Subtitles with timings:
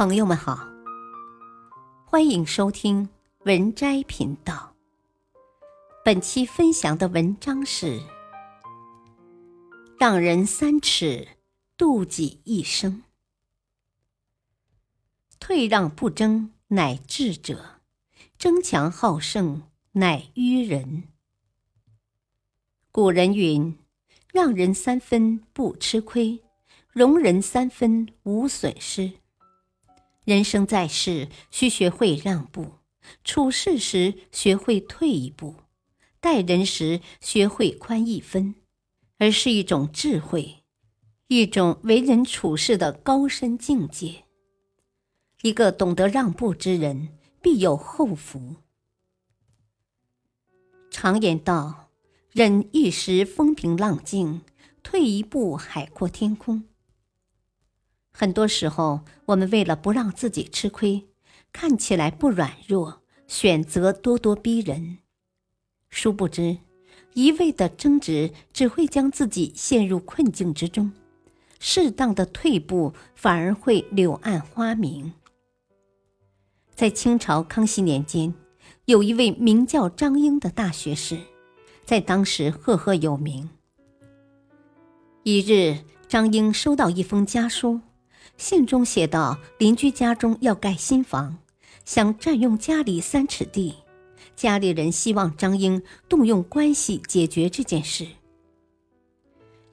[0.00, 0.66] 朋友们好，
[2.06, 3.06] 欢迎收听
[3.40, 4.74] 文摘频道。
[6.02, 8.00] 本期分享的文章是：
[9.98, 11.28] 让人三尺，
[11.76, 13.02] 妒己一生。
[15.38, 17.56] 退让不争，乃智者；
[18.38, 21.08] 争强好胜，乃愚人。
[22.90, 23.76] 古人云
[24.32, 26.40] ：“让人三分，不吃亏；
[26.88, 29.12] 容人三分，无损失。”
[30.30, 32.78] 人生在世，需学会让步；
[33.24, 35.56] 处事时学会退一步；
[36.20, 38.54] 待人时学会宽一分，
[39.18, 40.58] 而是一种智慧，
[41.26, 44.22] 一种为人处事的高深境界。
[45.42, 47.08] 一个懂得让步之人，
[47.42, 48.54] 必有后福。
[50.92, 51.90] 常言道
[52.30, 54.42] ：“忍一时风平浪静，
[54.84, 56.62] 退一步海阔天空。”
[58.12, 61.08] 很多时候，我们为了不让自己吃亏，
[61.52, 64.98] 看起来不软弱，选择咄咄逼人。
[65.88, 66.58] 殊不知，
[67.14, 70.92] 一味的争执只会将自己陷入困境之中；
[71.58, 75.12] 适当的退步，反而会柳暗花明。
[76.74, 78.34] 在清朝康熙年间，
[78.84, 81.18] 有一位名叫张英的大学士，
[81.84, 83.50] 在当时赫赫有名。
[85.22, 87.80] 一日，张英收到一封家书。
[88.40, 91.36] 信中写道：“邻居家中要盖新房，
[91.84, 93.74] 想占用家里三尺地，
[94.34, 98.08] 家里人希望张英动用关系解决这件事。”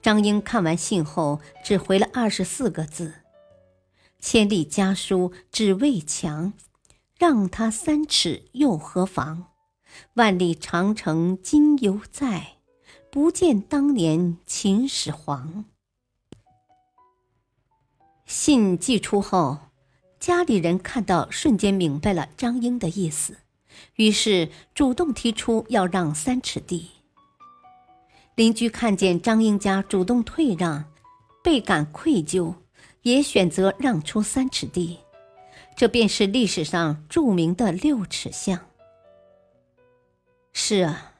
[0.00, 3.12] 张英看完信后，只回了二十四个字
[4.18, 6.54] ：“千里家书只为墙，
[7.18, 9.48] 让他三尺又何妨？
[10.14, 12.54] 万里长城今犹在，
[13.12, 15.66] 不见当年秦始皇。”
[18.26, 19.58] 信寄出后，
[20.18, 23.36] 家里人看到，瞬间明白了张英的意思，
[23.96, 26.90] 于是主动提出要让三尺地。
[28.34, 30.86] 邻居看见张英家主动退让，
[31.42, 32.54] 倍感愧疚，
[33.02, 34.98] 也选择让出三尺地，
[35.76, 38.58] 这便是历史上著名的六尺巷。
[40.52, 41.12] 是啊，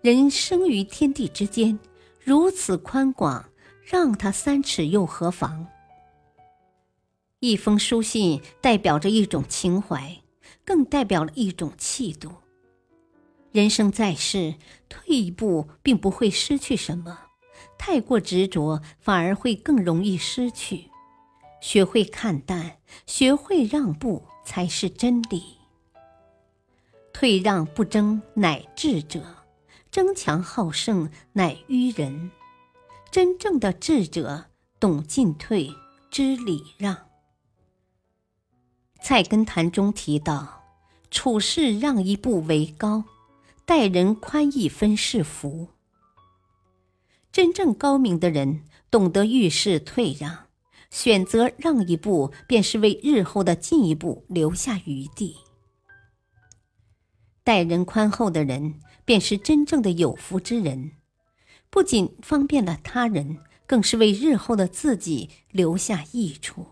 [0.00, 1.78] 人生于天地之间，
[2.24, 3.50] 如此宽广，
[3.84, 5.66] 让他三尺又何妨？
[7.40, 10.20] 一封书信代表着一种情怀，
[10.64, 12.32] 更代表了一种气度。
[13.52, 14.56] 人生在世，
[14.88, 17.16] 退一步并不会失去什么，
[17.78, 20.90] 太过执着反而会更容易失去。
[21.60, 25.58] 学会看淡，学会让步，才是真理。
[27.12, 29.20] 退让不争，乃智者；
[29.92, 32.32] 争强好胜，乃愚人。
[33.12, 34.46] 真正的智者，
[34.80, 35.72] 懂进退，
[36.10, 37.07] 知礼让。
[39.08, 40.64] 菜根谭中提到
[41.10, 43.04] ：“处事让一步为高，
[43.64, 45.68] 待人宽一分是福。”
[47.32, 50.48] 真正高明的人懂得遇事退让，
[50.90, 55.38] 选择让一步，便是为日后的进一步留下余地。
[57.42, 60.90] 待人宽厚的人，便是真正的有福之人，
[61.70, 66.66] 不仅方便了他人，更是为日后的自己留下益处。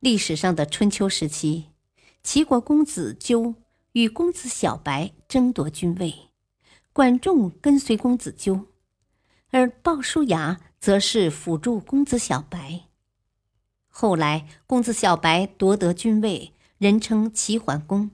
[0.00, 1.66] 历史上的春秋时期，
[2.22, 3.54] 齐国公子纠
[3.92, 6.30] 与公子小白争夺君位，
[6.94, 8.64] 管仲跟随公子纠，
[9.50, 12.84] 而鲍叔牙则是辅助公子小白。
[13.88, 18.10] 后来，公子小白夺得君位，人称齐桓公。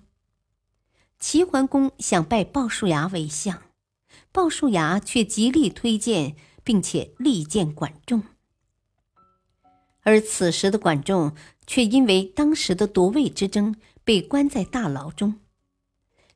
[1.21, 3.63] 齐桓公想拜鲍叔牙为相，
[4.33, 8.25] 鲍叔牙却极力推荐，并且力荐管仲。
[10.07, 11.33] 而此时的管仲
[11.67, 13.75] 却因为当时的夺位之争
[14.05, 15.41] 被关在大牢中，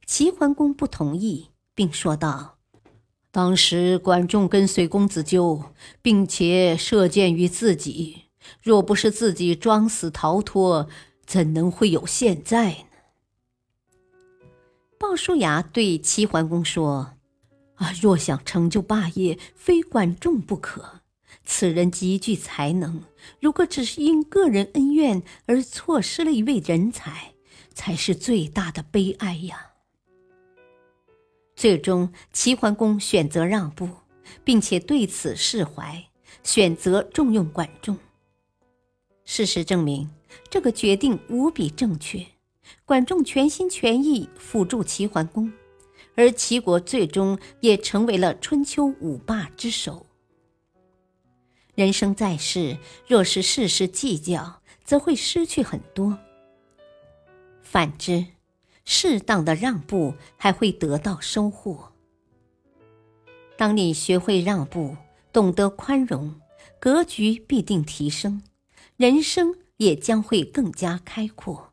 [0.04, 2.58] 齐桓公不同意，并说道
[3.30, 5.62] ：“当时管仲跟随公子纠，
[6.02, 8.24] 并且射箭于自己，
[8.60, 10.88] 若不是自己装死逃脱，
[11.24, 12.76] 怎能会有现在呢？”
[14.98, 17.12] 鲍叔牙对齐桓公说
[17.78, 20.98] ：“啊，若想成就霸业，非管仲不可。”
[21.44, 23.02] 此人极具才能，
[23.40, 27.34] 如果只是因个人恩怨而错失了一位人才，
[27.74, 29.72] 才是最大的悲哀呀。
[31.56, 33.88] 最终，齐桓公选择让步，
[34.44, 36.06] 并且对此释怀，
[36.42, 37.98] 选择重用管仲。
[39.24, 40.08] 事实证明，
[40.48, 42.24] 这个决定无比正确。
[42.84, 45.52] 管仲全心全意辅助齐桓公，
[46.14, 50.06] 而齐国最终也成为了春秋五霸之首。
[51.80, 56.18] 人生在世，若是事事计较，则会失去很多。
[57.62, 58.26] 反之，
[58.84, 61.90] 适当的让步还会得到收获。
[63.56, 64.94] 当你学会让步，
[65.32, 66.38] 懂得宽容，
[66.78, 68.42] 格局必定提升，
[68.98, 71.72] 人生也将会更加开阔。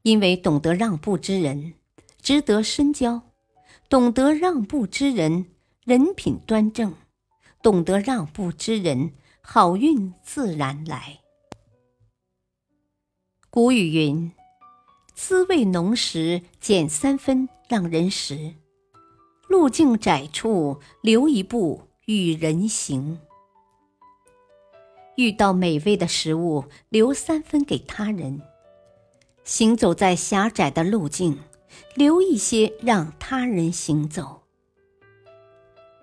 [0.00, 1.74] 因为懂得让步之人，
[2.22, 3.20] 值得深交；
[3.90, 5.44] 懂得让步之人，
[5.84, 6.92] 人品端正；
[7.64, 11.20] 懂得让步之人，好运自然来。
[13.48, 14.30] 古语云
[15.16, 18.56] ：“滋味浓时减三分，让人食；
[19.48, 23.18] 路径窄处留一步，与人行。”
[25.16, 28.40] 遇到美味的食物，留三分给他人；
[29.42, 31.40] 行走在狭窄的路径，
[31.94, 34.43] 留一些让他人行走。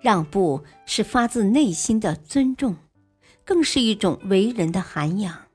[0.02, 2.76] 让步是发自内心的尊重，
[3.44, 5.46] 更是一种为人的涵养。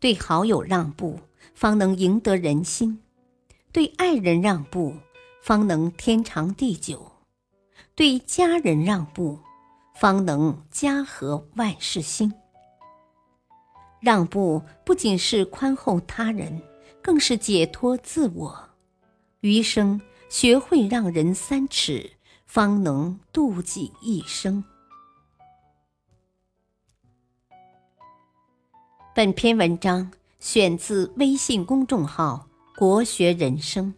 [0.00, 1.20] 对好友让步，
[1.54, 2.98] 方能赢得人心；
[3.70, 4.96] 对爱人让步，
[5.42, 7.12] 方能天长地久；
[7.94, 9.38] 对家人让步，
[9.94, 12.32] 方能家和万事兴。
[14.00, 16.62] 让步不仅是宽厚他人，
[17.02, 18.70] 更是解脱自我。
[19.40, 20.00] 余生
[20.30, 22.10] 学会让人三尺，
[22.52, 24.64] 方能度己一生。
[29.14, 30.10] 本篇文章
[30.40, 33.94] 选自微信公众号“国学人生”。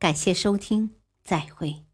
[0.00, 1.84] 感谢收听，再会。